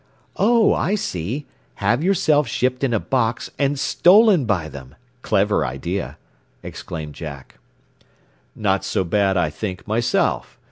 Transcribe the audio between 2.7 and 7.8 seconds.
in a box, and 'stolen' by them! Clever idea," exclaimed Jack.